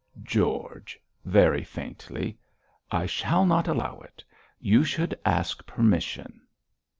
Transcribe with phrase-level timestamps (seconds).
[0.23, 2.35] 'George,' very faintly,
[2.89, 4.23] 'I I shall not allow it!
[4.59, 6.41] You you should ask permission.'